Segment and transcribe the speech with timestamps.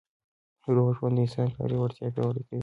[0.75, 2.59] روغ ژوند د انسان کاري وړتیا پیاوړې کوي.